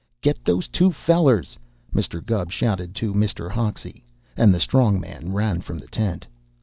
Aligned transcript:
"Get 0.21 0.43
those 0.43 0.67
two 0.67 0.91
fellers," 0.91 1.59
Mr. 1.93 2.25
Gubb 2.25 2.51
shouted 2.51 2.95
to 2.95 3.13
Mr. 3.13 3.51
Hoxie, 3.51 4.03
and 4.35 4.51
the 4.51 4.59
strong 4.59 4.99
man 4.99 5.31
ran 5.31 5.61
from 5.61 5.77
the 5.77 5.85
tent. 5.85 6.25